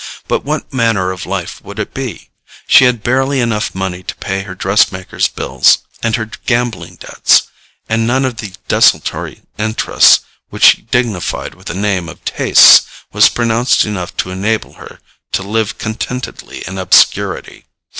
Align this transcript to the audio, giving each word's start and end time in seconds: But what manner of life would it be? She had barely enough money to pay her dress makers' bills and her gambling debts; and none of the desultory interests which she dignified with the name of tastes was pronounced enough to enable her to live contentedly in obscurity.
But 0.27 0.43
what 0.43 0.73
manner 0.73 1.11
of 1.11 1.27
life 1.27 1.63
would 1.63 1.77
it 1.77 1.93
be? 1.93 2.31
She 2.65 2.85
had 2.85 3.03
barely 3.03 3.39
enough 3.39 3.75
money 3.75 4.01
to 4.01 4.15
pay 4.15 4.41
her 4.41 4.55
dress 4.55 4.91
makers' 4.91 5.27
bills 5.27 5.77
and 6.01 6.15
her 6.15 6.25
gambling 6.47 6.95
debts; 6.95 7.43
and 7.87 8.07
none 8.07 8.25
of 8.25 8.37
the 8.37 8.53
desultory 8.67 9.43
interests 9.59 10.21
which 10.49 10.63
she 10.63 10.81
dignified 10.81 11.53
with 11.53 11.67
the 11.67 11.75
name 11.75 12.09
of 12.09 12.25
tastes 12.25 12.81
was 13.13 13.29
pronounced 13.29 13.85
enough 13.85 14.17
to 14.17 14.31
enable 14.31 14.73
her 14.81 14.99
to 15.33 15.43
live 15.43 15.77
contentedly 15.77 16.63
in 16.65 16.79
obscurity. 16.79 17.65